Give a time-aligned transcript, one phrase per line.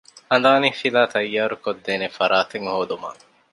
[0.29, 3.21] ހަނދާނީފިލާ ތައްޔާރު ކޮށްދޭނެ ފަރާތެއް ހޯދުމަށް